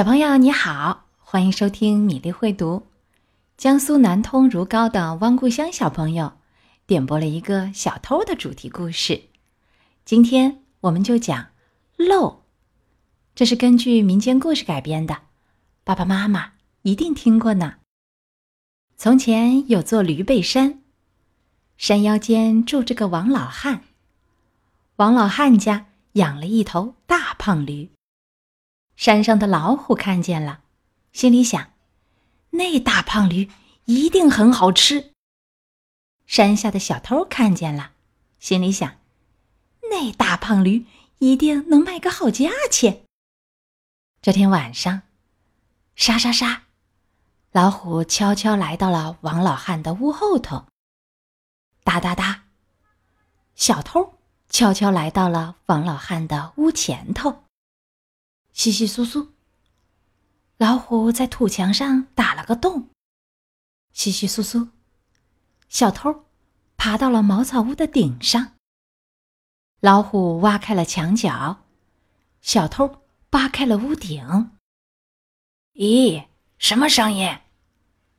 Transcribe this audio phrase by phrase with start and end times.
[0.00, 2.86] 小朋友你好，欢迎收听米粒会读。
[3.58, 6.32] 江苏南通如皋的汪故乡小朋友
[6.86, 9.24] 点播了一个小偷的主题故事，
[10.06, 11.48] 今天我们就讲
[11.98, 12.44] 漏。
[13.34, 15.18] 这是根据民间故事改编的，
[15.84, 17.74] 爸爸妈妈一定听过呢。
[18.96, 20.80] 从前有座驴背山，
[21.76, 23.82] 山腰间住着个王老汉。
[24.96, 27.90] 王老汉家养了一头大胖驴。
[29.00, 30.60] 山上的老虎看见了，
[31.10, 31.72] 心里想：
[32.50, 33.50] 那大胖驴
[33.86, 35.12] 一定很好吃。
[36.26, 37.92] 山下的小偷看见了，
[38.38, 38.98] 心里想：
[39.90, 40.84] 那大胖驴
[41.16, 43.06] 一定能卖个好价钱。
[44.20, 45.00] 这天晚上，
[45.96, 46.64] 沙沙沙，
[47.52, 50.66] 老虎悄悄来到了王老汉的屋后头。
[51.84, 52.42] 哒哒哒，
[53.54, 54.18] 小偷
[54.50, 57.44] 悄悄来到了王老汉的屋前头。
[58.60, 59.32] 稀稀疏疏，
[60.58, 62.90] 老虎在土墙上打了个洞。
[63.94, 64.68] 稀稀疏疏，
[65.70, 66.26] 小偷
[66.76, 68.52] 爬到了茅草屋的顶上。
[69.80, 71.62] 老虎挖开了墙角，
[72.42, 74.50] 小偷扒开了屋顶。
[75.72, 76.26] 咦，
[76.58, 77.38] 什么声音？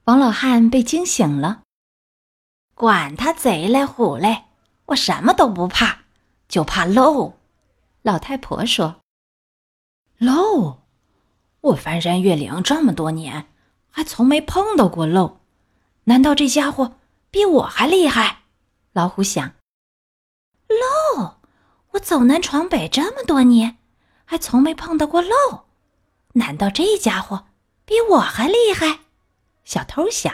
[0.06, 1.62] 王老汉被惊醒了。
[2.74, 4.46] 管他贼嘞虎嘞，
[4.88, 6.06] 我什么都不怕，
[6.48, 7.38] 就怕漏。
[8.02, 9.01] 老太婆说。
[10.22, 10.84] 漏，
[11.62, 13.48] 我翻山越岭这么多年，
[13.90, 15.40] 还从没碰到过漏。
[16.04, 17.00] 难道这家伙
[17.32, 18.44] 比我还厉害？
[18.94, 19.56] 老虎想。
[20.68, 21.38] 漏，
[21.94, 23.80] 我走南闯北这么多年，
[24.24, 25.66] 还从没碰到过漏。
[26.34, 27.48] 难道这家伙
[27.84, 29.00] 比我还厉害？
[29.64, 30.32] 小偷想。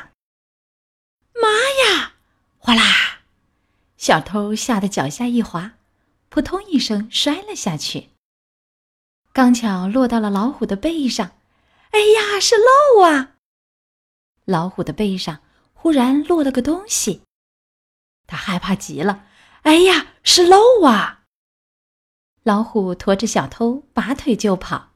[1.34, 2.16] 妈呀！
[2.58, 3.22] 哗啦，
[3.96, 5.76] 小偷吓得脚下一滑，
[6.28, 8.10] 扑通一声摔了下去。
[9.38, 11.34] 刚巧落到了老虎的背上，
[11.92, 13.36] 哎呀，是漏啊！
[14.46, 15.44] 老虎的背上
[15.74, 17.22] 忽然落了个东西，
[18.26, 19.28] 他害怕极了，
[19.62, 21.26] 哎呀，是漏啊！
[22.42, 24.90] 老虎驮着小偷拔腿就跑，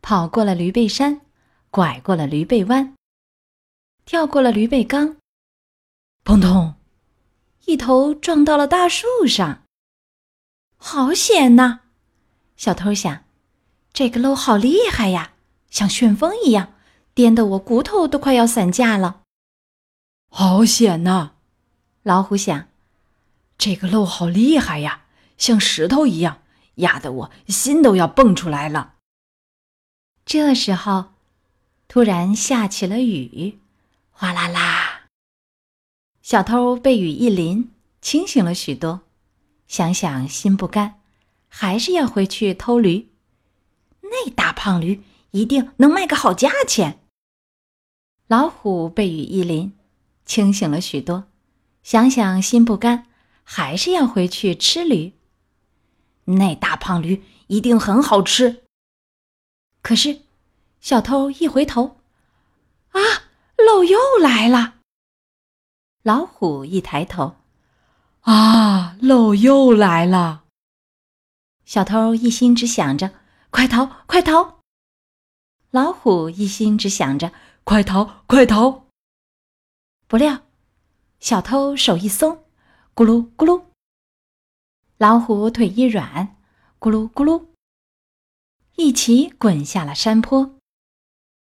[0.00, 1.20] 跑过了驴背山，
[1.70, 2.94] 拐过了驴背弯，
[4.06, 5.18] 跳过了驴背缸，
[6.24, 6.76] 砰通，
[7.66, 9.64] 一头撞到了大树上，
[10.78, 11.80] 好险呐！
[12.56, 13.22] 小偷想。
[14.00, 15.34] 这个漏好厉害呀，
[15.68, 16.72] 像旋风一样，
[17.12, 19.20] 颠得我骨头都快要散架了。
[20.30, 21.32] 好险呐！
[22.02, 22.68] 老虎想，
[23.58, 25.02] 这个漏好厉害呀，
[25.36, 26.40] 像石头一样，
[26.76, 28.94] 压得我心都要蹦出来了。
[30.24, 31.12] 这时候，
[31.86, 33.58] 突然下起了雨，
[34.12, 35.02] 哗啦啦。
[36.22, 39.02] 小偷被雨一淋，清醒了许多，
[39.68, 41.00] 想想心不甘，
[41.48, 43.09] 还是要回去偷驴。
[44.10, 46.98] 那大胖驴一定能卖个好价钱。
[48.26, 49.72] 老虎被雨一淋，
[50.24, 51.24] 清醒了许多，
[51.82, 53.06] 想想心不甘，
[53.44, 55.12] 还是要回去吃驴。
[56.24, 58.64] 那大胖驴一定很好吃。
[59.82, 60.22] 可是，
[60.80, 61.96] 小偷一回头，
[62.90, 63.00] 啊，
[63.56, 64.74] 漏又来了。
[66.02, 67.36] 老虎一抬头，
[68.20, 70.44] 啊，漏又来了。
[71.64, 73.19] 小偷一心只想着。
[73.50, 74.04] 快逃！
[74.06, 74.60] 快逃！
[75.70, 77.32] 老虎一心只想着
[77.64, 78.86] 快逃，快逃。
[80.06, 80.42] 不料，
[81.20, 82.44] 小偷手一松，
[82.94, 83.64] 咕噜咕噜；
[84.96, 86.36] 老虎腿一软，
[86.78, 87.46] 咕噜咕噜，
[88.76, 90.56] 一起滚下了山坡。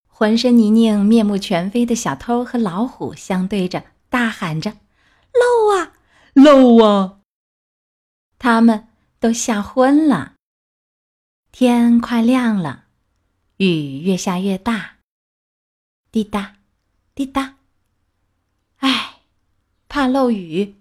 [0.07, 4.77] 浑身泥泞、面目全非的小偷和老虎相对着，大喊着
[5.35, 5.93] ：“漏啊，
[6.33, 7.19] 漏啊！”
[8.39, 8.87] 他们
[9.19, 10.34] 都吓昏了。
[11.57, 12.83] 天快亮了，
[13.55, 14.97] 雨越下越大。
[16.11, 16.55] 滴答，
[17.13, 17.55] 滴答。
[18.79, 19.21] 唉，
[19.87, 20.75] 怕漏雨，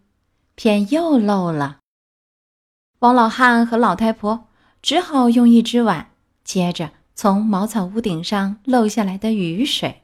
[0.56, 1.78] 偏又漏了。
[2.98, 4.48] 王老汉和老太婆
[4.82, 6.10] 只好用一只碗
[6.42, 10.02] 接着从茅草屋顶上漏下来的雨水。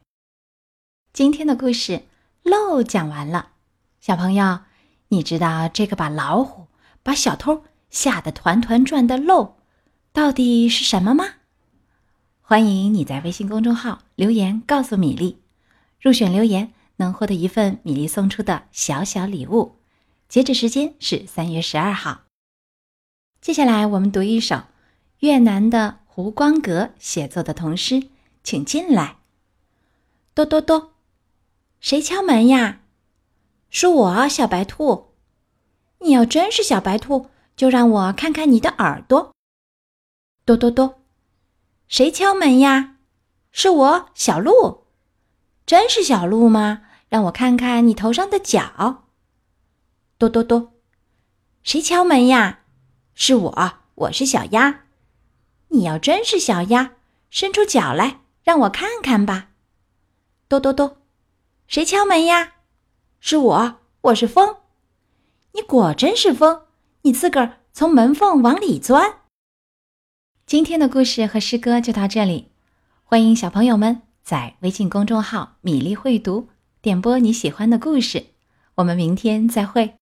[1.13, 2.07] 今天的故事
[2.45, 3.55] 漏讲完了，
[4.01, 4.61] 小朋友，
[5.09, 6.69] 你知道这个把老虎、
[7.03, 9.57] 把小偷吓得团团转的漏？
[10.21, 11.25] 到底是什么吗？
[12.43, 15.39] 欢迎你在微信公众号留言告诉米粒，
[15.99, 19.77] 入选留言能获得一份米粒送出的小小礼物。
[20.29, 22.25] 截止时间是三月十二号。
[23.41, 24.65] 接下来我们读一首
[25.21, 28.09] 越南的胡光格写作的童诗，
[28.45, 29.17] 请进来。
[30.35, 30.93] 哆哆哆，
[31.81, 32.83] 谁敲门呀？
[33.71, 35.15] 是我，小白兔。
[36.01, 39.33] 你要真是小白兔，就让我看看你的耳朵。
[40.51, 41.01] 哆哆哆，
[41.87, 42.97] 谁敲门呀？
[43.53, 44.87] 是我，小鹿。
[45.65, 46.83] 真是小鹿吗？
[47.09, 49.05] 让我看看你头上的角。
[50.19, 50.73] 哆哆哆，
[51.63, 52.63] 谁敲门呀？
[53.15, 54.87] 是我，我是小鸭。
[55.69, 56.95] 你要真是小鸭，
[57.31, 59.51] 伸出脚来，让我看看吧。
[60.49, 60.97] 哆哆哆，
[61.69, 62.55] 谁敲门呀？
[63.21, 64.57] 是我，我是风。
[65.53, 66.63] 你果真是风，
[67.03, 69.20] 你自个儿从门缝往里钻。
[70.51, 72.49] 今天的故事和诗歌就到这里，
[73.05, 76.49] 欢迎小朋友们在微信公众号“米粒会读”
[76.83, 78.25] 点播你喜欢的故事。
[78.75, 79.99] 我们明天再会。